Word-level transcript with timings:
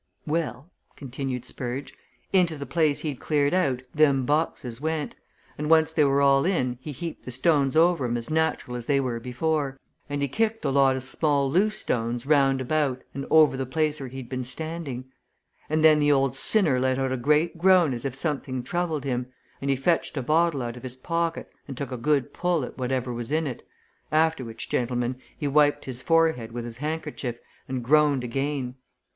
"Well," 0.25 0.71
continued 0.95 1.45
Spurge. 1.45 1.93
"Into 2.33 2.57
the 2.57 2.65
place 2.65 3.01
he'd 3.01 3.19
cleared 3.19 3.53
out 3.53 3.83
them 3.93 4.25
boxes 4.25 4.81
went, 4.81 5.13
and 5.59 5.69
once 5.69 5.91
they 5.91 6.03
were 6.03 6.21
all 6.21 6.43
in 6.43 6.79
he 6.81 6.91
heaped 6.91 7.23
the 7.23 7.29
stones 7.29 7.77
over 7.77 8.05
'em 8.05 8.17
as 8.17 8.31
natural 8.31 8.75
as 8.75 8.87
they 8.87 8.99
were 8.99 9.19
before, 9.19 9.79
and 10.09 10.23
he 10.23 10.27
kicked 10.27 10.65
a 10.65 10.71
lot 10.71 10.95
o' 10.95 10.97
small 10.97 11.51
loose 11.51 11.77
stones 11.77 12.25
round 12.25 12.61
about 12.61 13.03
and 13.13 13.27
over 13.29 13.55
the 13.55 13.67
place 13.67 13.99
where 13.99 14.09
he'd 14.09 14.27
been 14.27 14.43
standing. 14.43 15.05
And 15.69 15.83
then 15.83 15.99
the 15.99 16.11
old 16.11 16.35
sinner 16.35 16.79
let 16.79 16.97
out 16.97 17.11
a 17.11 17.15
great 17.15 17.59
groan 17.59 17.93
as 17.93 18.03
if 18.03 18.15
something 18.15 18.63
troubled 18.63 19.03
him, 19.03 19.27
and 19.61 19.69
he 19.69 19.75
fetched 19.75 20.17
a 20.17 20.23
bottle 20.23 20.63
out 20.63 20.75
of 20.75 20.81
his 20.81 20.95
pocket 20.95 21.47
and 21.67 21.77
took 21.77 21.91
a 21.91 21.95
good 21.95 22.33
pull 22.33 22.63
at 22.65 22.75
whatever 22.75 23.13
was 23.13 23.31
in 23.31 23.45
it, 23.45 23.67
after 24.11 24.43
which, 24.43 24.67
gentlemen, 24.67 25.17
he 25.37 25.47
wiped 25.47 25.85
his 25.85 26.01
forehead 26.01 26.53
with 26.53 26.65
his 26.65 26.77
handkerchief 26.77 27.37
and 27.67 27.83
groaned 27.83 28.23
again. 28.23 28.73